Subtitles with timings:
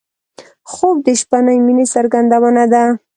[0.71, 2.83] خوب د شپهنۍ مینې څرګندونه ده